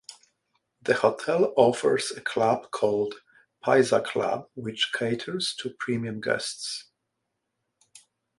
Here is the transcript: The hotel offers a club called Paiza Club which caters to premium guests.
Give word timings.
The 0.81 0.95
hotel 0.95 1.53
offers 1.55 2.09
a 2.09 2.21
club 2.21 2.71
called 2.71 3.21
Paiza 3.63 4.03
Club 4.03 4.49
which 4.55 4.89
caters 4.97 5.53
to 5.59 5.75
premium 5.77 6.19
guests. 6.19 6.85